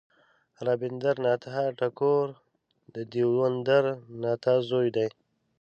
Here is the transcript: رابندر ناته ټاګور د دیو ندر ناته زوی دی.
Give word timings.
رابندر 0.67 1.15
ناته 1.25 1.63
ټاګور 1.79 2.27
د 2.93 2.97
دیو 3.11 3.31
ندر 3.55 3.83
ناته 4.23 4.53
زوی 4.69 4.89
دی. 4.95 5.07